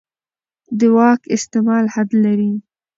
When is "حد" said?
1.93-2.09